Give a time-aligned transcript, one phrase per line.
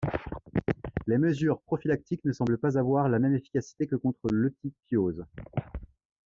[1.05, 5.25] Les mesures prophylactiques ne semblent pas avoir la même efficacité que contre l'eutypiose.